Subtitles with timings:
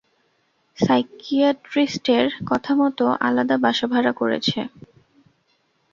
[0.77, 4.59] সাইকিয়াট্রিস্টের কথামতো আলাদা বাসা ভাড়া করেছে।